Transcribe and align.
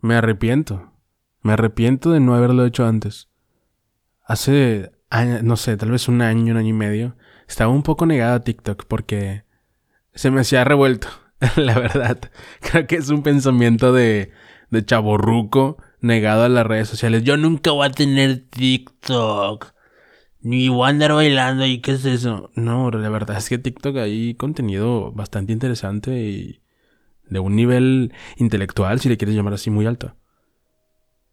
Me 0.00 0.14
arrepiento. 0.14 0.92
Me 1.42 1.52
arrepiento 1.52 2.10
de 2.10 2.20
no 2.20 2.34
haberlo 2.34 2.64
hecho 2.64 2.86
antes. 2.86 3.28
Hace, 4.24 4.92
no 5.42 5.56
sé, 5.56 5.76
tal 5.76 5.90
vez 5.90 6.08
un 6.08 6.22
año, 6.22 6.52
un 6.52 6.58
año 6.58 6.68
y 6.68 6.72
medio, 6.74 7.16
estaba 7.48 7.72
un 7.72 7.82
poco 7.82 8.06
negado 8.06 8.34
a 8.34 8.44
TikTok 8.44 8.84
porque 8.86 9.44
se 10.14 10.30
me 10.30 10.40
hacía 10.40 10.64
revuelto, 10.64 11.08
la 11.56 11.78
verdad. 11.78 12.18
Creo 12.60 12.86
que 12.86 12.96
es 12.96 13.08
un 13.08 13.22
pensamiento 13.22 13.92
de, 13.92 14.32
de 14.70 14.84
chaborruco 14.84 15.78
negado 16.00 16.44
a 16.44 16.48
las 16.48 16.66
redes 16.66 16.88
sociales. 16.88 17.24
Yo 17.24 17.36
nunca 17.36 17.70
voy 17.70 17.86
a 17.86 17.92
tener 17.92 18.44
TikTok. 18.50 19.72
Ni 20.40 20.68
voy 20.68 20.86
a 20.86 20.90
andar 20.90 21.12
bailando 21.12 21.66
y 21.66 21.80
qué 21.80 21.92
es 21.92 22.04
eso. 22.04 22.50
No, 22.54 22.90
la 22.90 23.08
verdad 23.08 23.38
es 23.38 23.48
que 23.48 23.58
TikTok 23.58 23.96
hay 23.96 24.34
contenido 24.34 25.12
bastante 25.12 25.52
interesante 25.52 26.20
y 26.22 26.60
de 27.30 27.38
un 27.38 27.56
nivel 27.56 28.12
intelectual, 28.36 29.00
si 29.00 29.08
le 29.08 29.16
quieres 29.16 29.34
llamar 29.34 29.54
así, 29.54 29.70
muy 29.70 29.86
alto. 29.86 30.14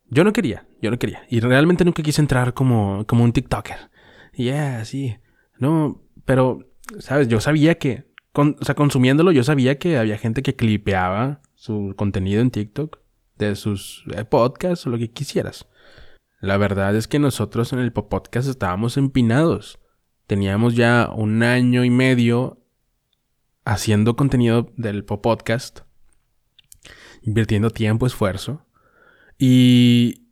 Yo 0.09 0.23
no 0.23 0.33
quería, 0.33 0.67
yo 0.81 0.91
no 0.91 0.99
quería. 0.99 1.23
Y 1.29 1.39
realmente 1.39 1.85
nunca 1.85 2.03
quise 2.03 2.21
entrar 2.21 2.53
como, 2.53 3.05
como 3.07 3.23
un 3.23 3.33
TikToker. 3.33 3.89
Yeah, 4.33 4.85
sí. 4.85 5.15
No, 5.57 6.01
pero, 6.25 6.59
¿sabes? 6.99 7.27
Yo 7.27 7.39
sabía 7.39 7.75
que, 7.75 8.05
o 8.33 8.63
sea, 8.63 8.75
consumiéndolo, 8.75 9.31
yo 9.31 9.43
sabía 9.43 9.79
que 9.79 9.97
había 9.97 10.17
gente 10.17 10.43
que 10.43 10.55
clipeaba 10.55 11.41
su 11.55 11.93
contenido 11.95 12.41
en 12.41 12.51
TikTok, 12.51 12.99
de 13.37 13.55
sus 13.55 14.03
eh, 14.15 14.25
podcasts 14.25 14.85
o 14.85 14.89
lo 14.89 14.97
que 14.97 15.11
quisieras. 15.11 15.67
La 16.39 16.57
verdad 16.57 16.95
es 16.95 17.07
que 17.07 17.19
nosotros 17.19 17.73
en 17.73 17.79
el 17.79 17.91
podcast 17.91 18.47
estábamos 18.47 18.97
empinados. 18.97 19.79
Teníamos 20.27 20.75
ya 20.75 21.09
un 21.15 21.43
año 21.43 21.83
y 21.83 21.89
medio 21.89 22.61
haciendo 23.63 24.15
contenido 24.15 24.71
del 24.77 25.03
podcast, 25.05 25.81
invirtiendo 27.25 27.69
tiempo, 27.69 28.05
esfuerzo, 28.05 28.65
y 29.37 30.25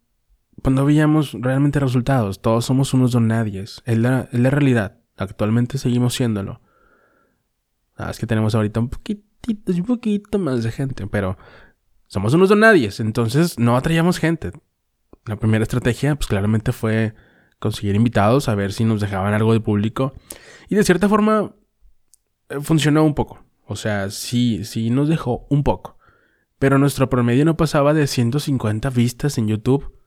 cuando 0.61 0.81
no 0.81 0.85
veíamos 0.87 1.33
realmente 1.33 1.79
resultados. 1.79 2.41
Todos 2.41 2.65
somos 2.65 2.93
unos 2.93 3.11
donadies. 3.11 3.81
Es 3.85 3.97
la, 3.97 4.29
es 4.31 4.39
la 4.39 4.49
realidad. 4.49 4.97
Actualmente 5.17 5.77
seguimos 5.77 6.13
siéndolo. 6.13 6.61
Es 8.09 8.17
que 8.17 8.27
tenemos 8.27 8.55
ahorita 8.55 8.79
un 8.79 8.89
poquitito, 8.89 9.71
un 9.71 9.83
poquito 9.83 10.39
más 10.39 10.63
de 10.63 10.71
gente, 10.71 11.05
pero 11.07 11.37
somos 12.07 12.33
unos 12.33 12.49
donadies. 12.49 12.99
Entonces 12.99 13.59
no 13.59 13.75
atraíamos 13.75 14.19
gente. 14.19 14.51
La 15.25 15.35
primera 15.35 15.63
estrategia, 15.63 16.15
pues 16.15 16.27
claramente 16.27 16.71
fue 16.71 17.13
conseguir 17.59 17.95
invitados, 17.95 18.49
a 18.49 18.55
ver 18.55 18.73
si 18.73 18.83
nos 18.83 18.99
dejaban 18.99 19.33
algo 19.33 19.53
de 19.53 19.59
público. 19.59 20.13
Y 20.69 20.75
de 20.75 20.83
cierta 20.83 21.07
forma 21.07 21.53
eh, 22.49 22.59
funcionó 22.61 23.03
un 23.03 23.15
poco. 23.15 23.43
O 23.65 23.75
sea, 23.75 24.09
sí, 24.09 24.65
sí 24.65 24.89
nos 24.89 25.07
dejó 25.07 25.45
un 25.49 25.63
poco. 25.63 25.92
Pero 26.63 26.77
nuestro 26.77 27.09
promedio 27.09 27.43
no 27.43 27.57
pasaba 27.57 27.93
de 27.93 28.07
150 28.07 28.89
vistas 28.91 29.37
en 29.37 29.49
YouTube 29.49 29.99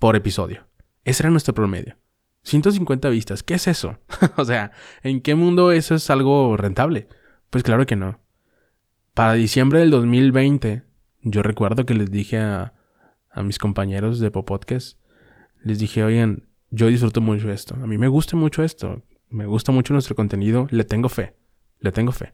por 0.00 0.16
episodio. 0.16 0.66
Ese 1.04 1.22
era 1.22 1.30
nuestro 1.30 1.54
promedio. 1.54 1.96
150 2.42 3.08
vistas, 3.10 3.44
¿qué 3.44 3.54
es 3.54 3.68
eso? 3.68 3.96
o 4.36 4.44
sea, 4.44 4.72
¿en 5.04 5.20
qué 5.20 5.36
mundo 5.36 5.70
eso 5.70 5.94
es 5.94 6.10
algo 6.10 6.56
rentable? 6.56 7.06
Pues 7.50 7.62
claro 7.62 7.86
que 7.86 7.94
no. 7.94 8.18
Para 9.14 9.34
diciembre 9.34 9.78
del 9.78 9.92
2020, 9.92 10.82
yo 11.22 11.44
recuerdo 11.44 11.86
que 11.86 11.94
les 11.94 12.10
dije 12.10 12.38
a, 12.38 12.74
mis 13.44 13.58
compañeros 13.58 14.18
de 14.18 14.32
Popodcast, 14.32 14.98
les 15.62 15.78
dije, 15.78 16.02
oigan, 16.02 16.48
yo 16.70 16.88
disfruto 16.88 17.20
mucho 17.20 17.52
esto, 17.52 17.76
a 17.76 17.86
mí 17.86 17.96
me 17.96 18.08
gusta 18.08 18.36
mucho 18.36 18.64
esto, 18.64 19.04
me 19.28 19.46
gusta 19.46 19.70
mucho 19.70 19.92
nuestro 19.92 20.16
contenido, 20.16 20.66
le 20.72 20.82
tengo 20.82 21.08
fe, 21.08 21.36
le 21.78 21.92
tengo 21.92 22.10
fe. 22.10 22.32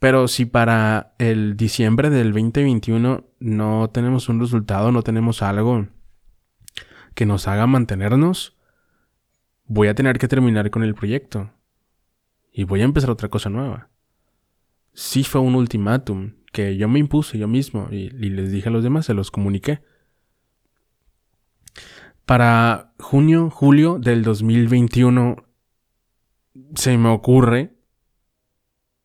Pero 0.00 0.28
si 0.28 0.46
para 0.46 1.14
el 1.18 1.58
diciembre 1.58 2.08
del 2.08 2.32
2021 2.32 3.22
no 3.38 3.90
tenemos 3.90 4.30
un 4.30 4.40
resultado, 4.40 4.90
no 4.92 5.02
tenemos 5.02 5.42
algo 5.42 5.88
que 7.14 7.26
nos 7.26 7.46
haga 7.46 7.66
mantenernos, 7.66 8.56
voy 9.66 9.88
a 9.88 9.94
tener 9.94 10.18
que 10.18 10.26
terminar 10.26 10.70
con 10.70 10.82
el 10.82 10.94
proyecto. 10.94 11.50
Y 12.50 12.64
voy 12.64 12.80
a 12.80 12.84
empezar 12.84 13.10
otra 13.10 13.28
cosa 13.28 13.50
nueva. 13.50 13.90
Sí 14.94 15.22
fue 15.22 15.42
un 15.42 15.54
ultimátum 15.54 16.32
que 16.50 16.78
yo 16.78 16.88
me 16.88 16.98
impuse 16.98 17.36
yo 17.36 17.46
mismo 17.46 17.88
y, 17.90 18.04
y 18.06 18.30
les 18.30 18.50
dije 18.50 18.70
a 18.70 18.72
los 18.72 18.82
demás, 18.82 19.04
se 19.04 19.12
los 19.12 19.30
comuniqué. 19.30 19.82
Para 22.24 22.94
junio, 22.98 23.50
julio 23.50 23.98
del 23.98 24.22
2021 24.22 25.44
se 26.74 26.96
me 26.96 27.10
ocurre 27.10 27.79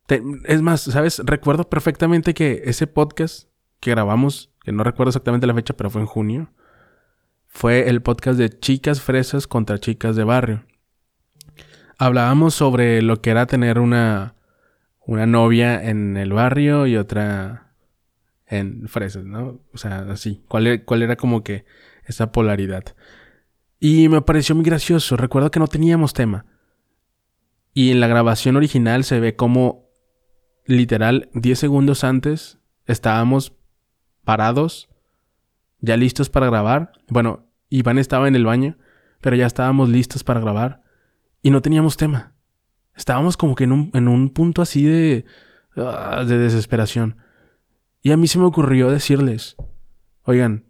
es 0.08 0.62
más, 0.62 0.82
¿sabes? 0.82 1.22
Recuerdo 1.26 1.70
perfectamente 1.70 2.34
que 2.34 2.64
ese 2.66 2.88
podcast 2.88 3.50
que 3.80 3.92
grabamos, 3.92 4.52
que 4.64 4.72
no 4.72 4.84
recuerdo 4.84 5.10
exactamente 5.10 5.48
la 5.48 5.54
fecha, 5.54 5.76
pero 5.76 5.90
fue 5.90 6.02
en 6.02 6.08
junio, 6.08 6.52
fue 7.48 7.90
el 7.90 8.02
podcast 8.02 8.38
de 8.38 8.50
chicas 8.50 9.02
fresas 9.02 9.48
contra 9.48 9.80
chicas 9.80 10.16
de 10.16 10.24
barrio. 10.24 10.66
Hablábamos 11.98 12.54
sobre 12.54 13.02
lo 13.02 13.22
que 13.22 13.30
era 13.30 13.46
tener 13.46 13.80
una, 13.80 14.36
una 15.06 15.26
novia 15.26 15.82
en 15.82 16.18
el 16.18 16.34
barrio 16.34 16.88
y 16.88 16.98
otra 16.98 17.74
en 18.48 18.88
fresas, 18.88 19.26
¿no? 19.26 19.62
O 19.74 19.78
sea, 19.78 20.00
así. 20.12 20.44
¿Cuál 20.48 20.68
era, 20.68 20.84
cuál 20.84 21.02
era 21.02 21.16
como 21.16 21.44
que 21.44 21.66
esa 22.04 22.32
polaridad? 22.32 22.84
Y 23.80 24.10
me 24.10 24.22
pareció 24.22 24.56
muy 24.56 24.66
gracioso. 24.66 25.18
Recuerdo 25.18 25.52
que 25.52 25.60
no 25.60 25.68
teníamos 25.68 26.14
tema. 26.14 26.46
Y 27.74 27.92
en 27.92 28.00
la 28.00 28.08
grabación 28.08 28.56
original 28.56 29.04
se 29.04 29.20
ve 29.20 29.36
como 29.36 29.85
literal 30.66 31.30
10 31.34 31.60
segundos 31.60 32.04
antes 32.04 32.60
estábamos 32.86 33.54
parados, 34.24 34.90
ya 35.80 35.98
listos 35.98 36.30
para 36.30 36.48
grabar. 36.48 36.92
Bueno, 37.08 37.48
Iván 37.70 37.98
estaba 37.98 38.28
en 38.28 38.36
el 38.36 38.46
baño, 38.46 38.78
pero 39.22 39.36
ya 39.36 39.46
estábamos 39.46 39.90
listos 39.90 40.24
para 40.24 40.40
grabar 40.40 40.84
y 41.42 41.52
no 41.52 41.62
teníamos 41.62 41.98
tema. 41.98 42.34
Estábamos 42.96 43.38
como 43.38 43.56
que 43.56 43.66
en 43.66 43.72
un, 43.72 43.92
en 43.94 44.08
un 44.08 44.30
punto 44.30 44.62
así 44.62 44.86
de, 44.86 45.26
ah, 45.76 46.24
de 46.26 46.38
desesperación. 46.38 47.18
Y 48.02 48.12
a 48.12 48.18
mí 48.18 48.28
se 48.28 48.40
me 48.40 48.46
ocurrió 48.46 48.90
decirles, 48.90 49.56
oigan, 50.24 50.66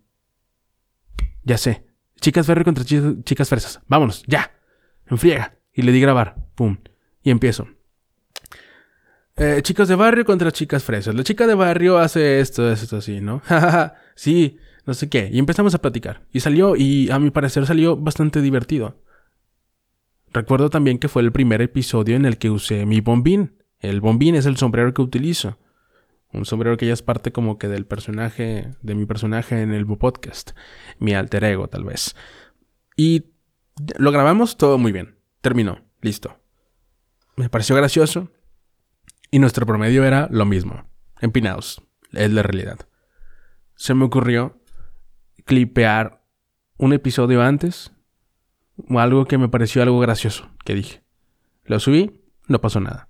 ya 1.44 1.57
sé, 1.57 1.85
chicas 2.19 2.47
ferry 2.47 2.63
contra 2.63 2.84
chicas 2.84 3.50
fresas, 3.50 3.81
vámonos, 3.88 4.23
ya, 4.25 4.51
enfriega. 5.05 5.57
Y 5.73 5.81
le 5.81 5.91
di 5.91 6.00
grabar, 6.00 6.47
pum, 6.55 6.78
y 7.22 7.31
empiezo. 7.31 7.67
Eh, 9.38 9.59
chicos 9.63 9.90
de 9.90 9.96
barrio 9.96 10.23
contra 10.23 10.51
chicas 10.51 10.84
fresas. 10.84 11.13
La 11.13 11.23
chica 11.23 11.46
de 11.46 11.56
barrio 11.56 11.97
hace 11.97 12.40
esto, 12.40 12.72
esto, 12.72 12.97
así, 12.97 13.19
¿no? 13.19 13.41
sí, 14.16 14.57
no 14.85 14.94
sé 14.94 15.09
qué. 15.09 15.29
Y 15.31 15.40
empezamos 15.40 15.75
a 15.75 15.81
platicar. 15.81 16.22
Y 16.31 16.40
salió, 16.40 16.75
y 16.78 17.12
a 17.12 17.19
mi 17.19 17.31
parecer 17.31 17.66
salió 17.66 17.97
bastante 17.97 18.41
divertido. 18.41 19.01
Recuerdo 20.31 20.69
también 20.69 21.00
que 21.00 21.09
fue 21.09 21.22
el 21.22 21.31
primer 21.31 21.62
episodio 21.62 22.16
en 22.16 22.25
el 22.25 22.38
que 22.38 22.50
usé 22.50 22.85
mi 22.85 23.01
bombín. 23.01 23.62
El 23.79 24.00
bombín 24.00 24.35
es 24.35 24.46
el 24.46 24.56
sombrero 24.56 24.94
que 24.94 25.01
utilizo. 25.01 25.57
Un 26.31 26.46
sombrero 26.46 26.78
que 26.78 26.88
ya 26.88 26.94
es 26.94 27.02
parte 27.02 27.31
como 27.31 27.57
que 27.57 27.67
del 27.67 27.85
personaje, 27.85 28.73
de 28.81 28.96
mi 28.96 29.06
personaje 29.06 29.62
en 29.62 29.73
el 29.73 29.85
podcast. 29.85 30.52
Mi 31.00 31.13
alter 31.13 31.44
ego, 31.44 31.67
tal 31.67 31.84
vez. 31.84 32.16
Y 32.96 33.25
lo 33.97 34.12
grabamos 34.12 34.56
todo 34.56 34.78
muy 34.78 34.94
bien. 34.94 35.17
Terminó. 35.41 35.79
Listo. 36.02 36.38
Me 37.35 37.50
pareció 37.50 37.75
gracioso. 37.75 38.29
Y 39.31 39.40
nuestro 39.40 39.66
promedio 39.66 40.03
era 40.03 40.28
lo 40.31 40.46
mismo. 40.46 40.88
Empinados. 41.19 41.81
Es 42.12 42.31
la 42.31 42.44
realidad. 42.44 42.80
Se 43.75 43.94
me 43.94 44.06
ocurrió 44.06 44.62
clipear 45.46 46.24
un 46.78 46.94
episodio 46.94 47.41
antes. 47.41 47.91
O 48.90 49.00
algo 49.00 49.25
que 49.25 49.38
me 49.38 49.50
pareció 49.50 49.81
algo 49.81 50.00
gracioso. 50.00 50.50
Que 50.64 50.75
dije. 50.75 51.03
Lo 51.64 51.80
subí. 51.80 52.22
No 52.47 52.62
pasó 52.62 52.80
nada. 52.80 53.09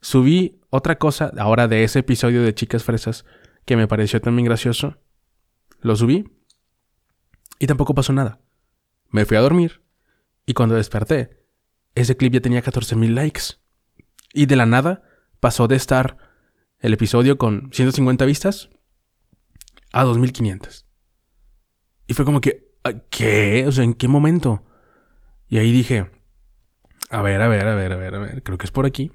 Subí 0.00 0.60
otra 0.70 0.98
cosa 0.98 1.30
ahora 1.38 1.68
de 1.68 1.84
ese 1.84 2.00
episodio 2.00 2.42
de 2.42 2.54
Chicas 2.54 2.82
Fresas 2.82 3.24
que 3.64 3.76
me 3.76 3.86
pareció 3.86 4.20
también 4.20 4.46
gracioso. 4.46 4.98
Lo 5.80 5.96
subí. 5.96 6.28
Y 7.58 7.66
tampoco 7.66 7.94
pasó 7.94 8.12
nada. 8.12 8.40
Me 9.10 9.24
fui 9.24 9.36
a 9.36 9.40
dormir. 9.40 9.82
Y 10.46 10.54
cuando 10.54 10.74
desperté, 10.74 11.46
ese 11.94 12.16
clip 12.16 12.32
ya 12.32 12.40
tenía 12.40 12.62
14.000 12.62 13.14
likes. 13.14 13.42
Y 14.32 14.46
de 14.46 14.56
la 14.56 14.66
nada, 14.66 15.02
pasó 15.42 15.66
de 15.66 15.74
estar 15.74 16.18
el 16.78 16.92
episodio 16.92 17.36
con 17.36 17.70
150 17.72 18.24
vistas 18.26 18.70
a 19.92 20.04
2500. 20.04 20.86
Y 22.06 22.14
fue 22.14 22.24
como 22.24 22.40
que, 22.40 22.70
¿qué? 23.10 23.64
O 23.66 23.72
sea, 23.72 23.82
¿en 23.82 23.94
qué 23.94 24.06
momento? 24.06 24.64
Y 25.48 25.58
ahí 25.58 25.72
dije, 25.72 26.08
a 27.10 27.22
ver, 27.22 27.42
a 27.42 27.48
ver, 27.48 27.66
a 27.66 27.74
ver, 27.74 27.92
a 27.92 27.96
ver, 27.96 28.14
a 28.14 28.18
ver, 28.20 28.42
creo 28.44 28.56
que 28.56 28.66
es 28.66 28.70
por 28.70 28.86
aquí. 28.86 29.10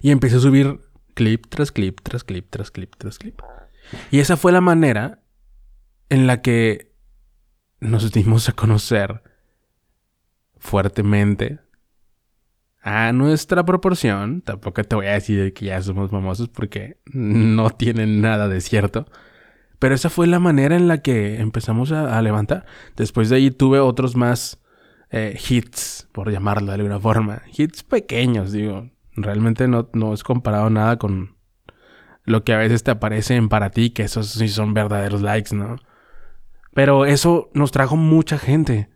Y 0.00 0.12
empecé 0.12 0.36
a 0.36 0.40
subir 0.40 0.80
clip 1.12 1.44
tras 1.50 1.72
clip, 1.72 2.00
tras 2.02 2.24
clip, 2.24 2.48
tras 2.48 2.70
clip, 2.70 2.96
tras 2.96 3.18
clip. 3.18 3.38
Y 4.10 4.20
esa 4.20 4.38
fue 4.38 4.50
la 4.50 4.62
manera 4.62 5.22
en 6.08 6.26
la 6.26 6.40
que 6.40 6.90
nos 7.80 8.12
dimos 8.12 8.48
a 8.48 8.54
conocer 8.54 9.22
fuertemente 10.56 11.60
a 12.82 13.12
nuestra 13.12 13.64
proporción. 13.64 14.42
Tampoco 14.42 14.82
te 14.84 14.96
voy 14.96 15.06
a 15.06 15.12
decir 15.12 15.54
que 15.54 15.66
ya 15.66 15.80
somos 15.80 16.10
famosos 16.10 16.48
porque 16.48 16.98
no 17.06 17.70
tienen 17.70 18.20
nada 18.20 18.48
de 18.48 18.60
cierto. 18.60 19.06
Pero 19.78 19.94
esa 19.94 20.10
fue 20.10 20.26
la 20.26 20.38
manera 20.38 20.76
en 20.76 20.88
la 20.88 20.98
que 20.98 21.40
empezamos 21.40 21.92
a, 21.92 22.20
levantar. 22.22 22.66
Después 22.96 23.28
de 23.28 23.36
ahí 23.36 23.50
tuve 23.50 23.80
otros 23.80 24.14
más 24.16 24.60
eh, 25.10 25.38
hits, 25.48 26.08
por 26.12 26.30
llamarlo 26.30 26.68
de 26.68 26.74
alguna 26.74 27.00
forma. 27.00 27.42
Hits 27.56 27.82
pequeños, 27.82 28.52
digo. 28.52 28.90
Realmente 29.14 29.68
no, 29.68 29.88
no 29.92 30.14
es 30.14 30.22
comparado 30.22 30.70
nada 30.70 30.98
con 30.98 31.36
lo 32.24 32.44
que 32.44 32.52
a 32.52 32.58
veces 32.58 32.82
te 32.82 32.92
aparecen 32.92 33.48
para 33.48 33.70
ti, 33.70 33.90
que 33.90 34.04
esos 34.04 34.28
sí 34.30 34.48
son 34.48 34.74
verdaderos 34.74 35.20
likes, 35.22 35.54
¿no? 35.54 35.76
Pero 36.72 37.04
eso 37.04 37.50
nos 37.52 37.72
trajo 37.72 37.96
mucha 37.96 38.38
gente. 38.38 38.88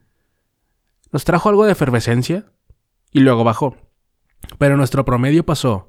Nos 1.13 1.25
trajo 1.25 1.49
algo 1.49 1.67
de 1.67 1.73
efervescencia 1.73 2.47
y 3.17 3.21
luego 3.21 3.45
bajó. 3.45 3.75
Pero 4.59 4.77
nuestro 4.77 5.07
promedio 5.07 5.47
pasó 5.47 5.89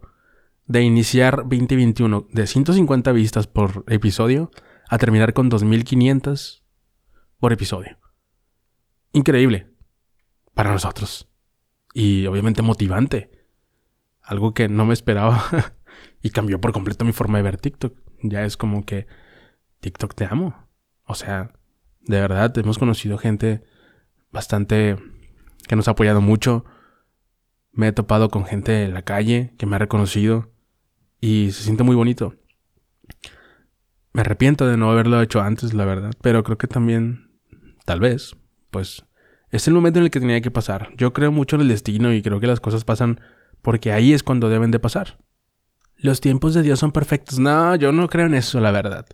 de 0.65 0.81
iniciar 0.81 1.39
2021 1.39 2.25
de 2.31 2.47
150 2.47 3.11
vistas 3.11 3.47
por 3.47 3.83
episodio 3.89 4.49
a 4.87 4.97
terminar 4.97 5.33
con 5.33 5.49
2500 5.49 6.63
por 7.37 7.51
episodio. 7.51 7.97
Increíble 9.11 9.67
para 10.53 10.71
nosotros. 10.71 11.27
Y 11.93 12.27
obviamente 12.27 12.61
motivante. 12.61 13.45
Algo 14.21 14.53
que 14.53 14.69
no 14.69 14.85
me 14.85 14.93
esperaba 14.93 15.43
y 16.23 16.29
cambió 16.29 16.61
por 16.61 16.71
completo 16.71 17.03
mi 17.03 17.11
forma 17.11 17.39
de 17.39 17.43
ver 17.43 17.57
TikTok. 17.57 17.93
Ya 18.23 18.45
es 18.45 18.55
como 18.55 18.85
que 18.85 19.05
TikTok 19.81 20.15
te 20.15 20.23
amo. 20.23 20.69
O 21.03 21.13
sea, 21.13 21.51
de 21.99 22.21
verdad 22.21 22.57
hemos 22.57 22.79
conocido 22.79 23.17
gente 23.17 23.65
bastante 24.31 24.95
que 25.67 25.75
nos 25.75 25.89
ha 25.89 25.91
apoyado 25.91 26.21
mucho. 26.21 26.63
Me 27.77 27.87
he 27.87 27.91
topado 27.91 28.29
con 28.29 28.43
gente 28.43 28.85
en 28.85 28.95
la 28.95 29.03
calle 29.03 29.53
que 29.59 29.67
me 29.67 29.75
ha 29.75 29.79
reconocido 29.79 30.49
y 31.21 31.51
se 31.51 31.61
siente 31.61 31.83
muy 31.83 31.95
bonito. 31.95 32.33
Me 34.13 34.21
arrepiento 34.21 34.65
de 34.65 34.77
no 34.77 34.89
haberlo 34.89 35.21
hecho 35.21 35.41
antes, 35.41 35.75
la 35.75 35.85
verdad, 35.85 36.11
pero 36.23 36.43
creo 36.43 36.57
que 36.57 36.65
también, 36.65 37.29
tal 37.85 37.99
vez, 37.99 38.35
pues 38.71 39.05
es 39.51 39.67
el 39.67 39.75
momento 39.75 39.99
en 39.99 40.05
el 40.05 40.11
que 40.11 40.19
tenía 40.19 40.41
que 40.41 40.49
pasar. 40.49 40.89
Yo 40.97 41.13
creo 41.13 41.31
mucho 41.31 41.55
en 41.55 41.61
el 41.61 41.67
destino 41.67 42.11
y 42.11 42.23
creo 42.23 42.39
que 42.39 42.47
las 42.47 42.59
cosas 42.59 42.83
pasan 42.83 43.21
porque 43.61 43.91
ahí 43.91 44.11
es 44.11 44.23
cuando 44.23 44.49
deben 44.49 44.71
de 44.71 44.79
pasar. 44.79 45.19
Los 45.97 46.19
tiempos 46.19 46.55
de 46.55 46.63
Dios 46.63 46.79
son 46.79 46.91
perfectos. 46.91 47.37
No, 47.37 47.75
yo 47.75 47.91
no 47.91 48.09
creo 48.09 48.25
en 48.25 48.33
eso, 48.33 48.59
la 48.59 48.71
verdad. 48.71 49.05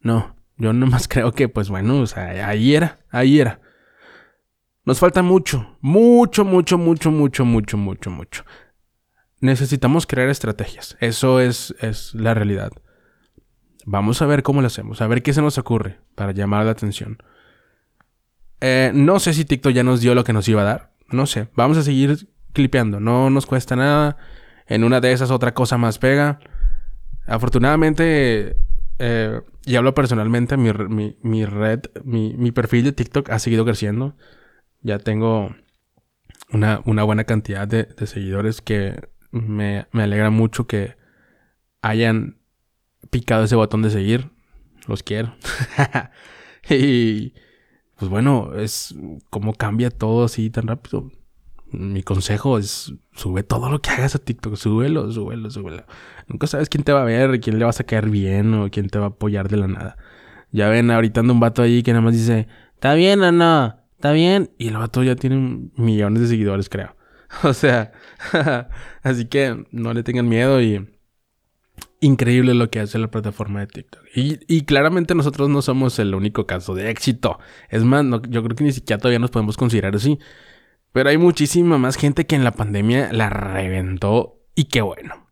No, 0.00 0.34
yo 0.56 0.72
nomás 0.72 1.08
creo 1.08 1.32
que, 1.32 1.50
pues 1.50 1.68
bueno, 1.68 2.00
o 2.00 2.06
sea, 2.06 2.48
ahí 2.48 2.74
era, 2.74 3.00
ahí 3.10 3.38
era. 3.38 3.60
Nos 4.86 5.00
falta 5.00 5.20
mucho, 5.22 5.76
mucho, 5.80 6.44
mucho, 6.44 6.78
mucho, 6.78 7.10
mucho, 7.10 7.44
mucho, 7.44 7.76
mucho, 7.76 8.10
mucho. 8.10 8.44
Necesitamos 9.40 10.06
crear 10.06 10.28
estrategias. 10.28 10.96
Eso 11.00 11.40
es, 11.40 11.74
es 11.80 12.14
la 12.14 12.34
realidad. 12.34 12.70
Vamos 13.84 14.22
a 14.22 14.26
ver 14.26 14.44
cómo 14.44 14.60
lo 14.60 14.68
hacemos, 14.68 15.02
a 15.02 15.08
ver 15.08 15.24
qué 15.24 15.32
se 15.32 15.42
nos 15.42 15.58
ocurre 15.58 15.98
para 16.14 16.30
llamar 16.30 16.64
la 16.64 16.70
atención. 16.70 17.18
Eh, 18.60 18.92
no 18.94 19.18
sé 19.18 19.34
si 19.34 19.44
TikTok 19.44 19.72
ya 19.72 19.82
nos 19.82 20.00
dio 20.00 20.14
lo 20.14 20.22
que 20.22 20.32
nos 20.32 20.48
iba 20.48 20.62
a 20.62 20.64
dar. 20.64 20.92
No 21.10 21.26
sé. 21.26 21.48
Vamos 21.56 21.76
a 21.78 21.82
seguir 21.82 22.28
clipeando. 22.52 23.00
No 23.00 23.28
nos 23.28 23.44
cuesta 23.44 23.74
nada. 23.74 24.16
En 24.68 24.84
una 24.84 25.00
de 25.00 25.10
esas 25.10 25.32
otra 25.32 25.52
cosa 25.52 25.78
más 25.78 25.98
pega. 25.98 26.38
Afortunadamente, 27.26 28.56
eh, 29.00 29.40
y 29.64 29.74
hablo 29.74 29.94
personalmente, 29.94 30.56
mi, 30.56 30.70
red, 30.70 31.80
mi, 32.04 32.52
perfil 32.52 32.84
de 32.84 32.92
TikTok 32.92 33.30
ha 33.30 33.40
seguido 33.40 33.64
creciendo 33.64 34.14
ya 34.86 35.00
tengo 35.00 35.54
una, 36.52 36.80
buena 36.84 37.24
cantidad 37.24 37.66
de, 37.66 37.88
seguidores 38.06 38.62
que 38.62 39.08
me, 39.32 39.86
me, 39.90 40.04
alegra 40.04 40.30
mucho 40.30 40.66
que 40.66 40.94
hayan 41.82 42.38
picado 43.10 43.44
ese 43.44 43.56
botón 43.56 43.82
de 43.82 43.90
seguir. 43.90 44.30
Los 44.86 45.02
quiero. 45.02 45.34
y 46.70 47.34
pues 47.96 48.08
bueno, 48.08 48.54
es 48.54 48.94
como 49.28 49.54
cambia 49.54 49.90
todo 49.90 50.24
así 50.24 50.50
tan 50.50 50.68
rápido. 50.68 51.10
Mi 51.72 52.04
consejo 52.04 52.56
es 52.58 52.94
sube 53.12 53.42
todo 53.42 53.68
lo 53.68 53.80
que 53.82 53.90
hagas 53.90 54.14
a 54.14 54.20
TikTok, 54.20 54.54
súbelo, 54.54 55.10
súbelo, 55.10 55.50
súbelo. 55.50 55.84
Nunca 56.28 56.46
sabes 56.46 56.68
quién 56.68 56.84
te 56.84 56.92
va 56.92 57.02
a 57.02 57.04
ver, 57.04 57.40
quién 57.40 57.58
le 57.58 57.64
vas 57.64 57.80
a 57.80 57.84
caer 57.84 58.08
bien 58.08 58.54
o 58.54 58.70
quién 58.70 58.88
te 58.88 59.00
va 59.00 59.06
a 59.06 59.08
apoyar 59.08 59.48
de 59.48 59.56
la 59.56 59.66
nada. 59.66 59.96
Ya 60.52 60.68
ven, 60.68 60.92
ahorita 60.92 61.20
anda 61.20 61.32
un 61.32 61.40
vato 61.40 61.62
ahí 61.62 61.82
que 61.82 61.90
nada 61.90 62.02
más 62.02 62.14
dice, 62.14 62.46
¿está 62.74 62.94
bien 62.94 63.20
o 63.22 63.32
no? 63.32 63.85
Bien. 64.12 64.50
Y 64.58 64.68
el 64.68 64.76
vato 64.76 65.02
ya 65.02 65.16
tiene 65.16 65.70
millones 65.76 66.22
de 66.22 66.28
seguidores, 66.28 66.68
creo. 66.68 66.94
O 67.42 67.52
sea, 67.52 67.92
así 69.02 69.26
que 69.26 69.66
no 69.72 69.92
le 69.92 70.04
tengan 70.04 70.28
miedo 70.28 70.62
y 70.62 70.86
increíble 72.00 72.54
lo 72.54 72.70
que 72.70 72.80
hace 72.80 72.98
la 72.98 73.10
plataforma 73.10 73.60
de 73.60 73.66
TikTok. 73.66 74.02
Y, 74.14 74.62
claramente 74.62 75.14
nosotros 75.14 75.48
no 75.48 75.62
somos 75.62 75.98
el 75.98 76.14
único 76.14 76.46
caso 76.46 76.74
de 76.74 76.90
éxito. 76.90 77.38
Es 77.68 77.84
más, 77.84 78.04
yo 78.28 78.42
creo 78.42 78.56
que 78.56 78.64
ni 78.64 78.72
siquiera 78.72 78.98
todavía 78.98 79.18
nos 79.18 79.30
podemos 79.30 79.56
considerar 79.56 79.96
así. 79.96 80.18
Pero 80.92 81.10
hay 81.10 81.18
muchísima 81.18 81.78
más 81.78 81.96
gente 81.96 82.26
que 82.26 82.36
en 82.36 82.44
la 82.44 82.52
pandemia 82.52 83.12
la 83.12 83.28
reventó 83.28 84.40
y 84.54 84.64
qué 84.64 84.80
bueno. 84.80 85.25